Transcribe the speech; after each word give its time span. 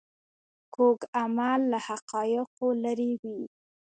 کوږ 0.75 0.99
عمل 1.19 1.61
له 1.71 1.79
حقایقو 1.87 2.67
لیرې 2.83 3.11
وي 3.21 3.41